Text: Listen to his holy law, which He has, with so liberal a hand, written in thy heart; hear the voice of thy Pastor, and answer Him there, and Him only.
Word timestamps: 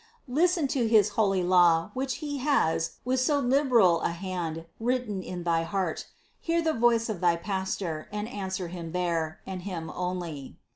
Listen 0.27 0.67
to 0.69 0.87
his 0.87 1.09
holy 1.09 1.43
law, 1.43 1.91
which 1.93 2.15
He 2.25 2.39
has, 2.39 2.93
with 3.05 3.19
so 3.19 3.37
liberal 3.39 4.01
a 4.01 4.09
hand, 4.09 4.65
written 4.79 5.21
in 5.21 5.43
thy 5.43 5.61
heart; 5.61 6.07
hear 6.39 6.59
the 6.59 6.73
voice 6.73 7.07
of 7.07 7.21
thy 7.21 7.35
Pastor, 7.35 8.09
and 8.11 8.27
answer 8.27 8.69
Him 8.69 8.93
there, 8.93 9.41
and 9.45 9.61
Him 9.61 9.91
only. 9.93 10.57